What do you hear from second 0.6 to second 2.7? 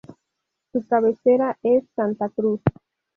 Su cabecera es Santa Cruz.